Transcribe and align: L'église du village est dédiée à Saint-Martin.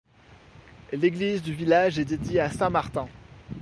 L'église 0.93 1.43
du 1.43 1.53
village 1.53 1.99
est 1.99 2.05
dédiée 2.05 2.39
à 2.39 2.49
Saint-Martin. 2.49 3.07